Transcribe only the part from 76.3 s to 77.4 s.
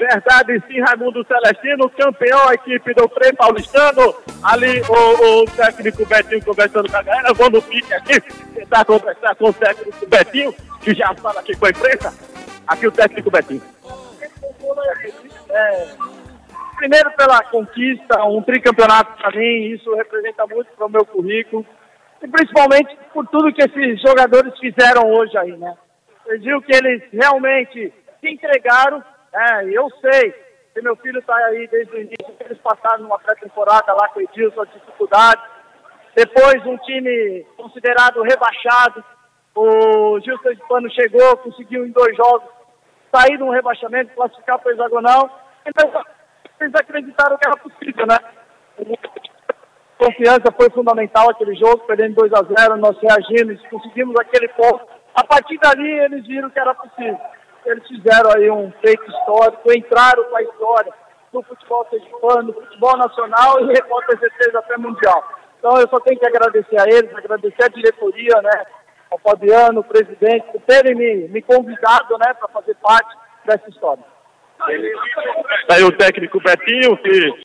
Betinho, que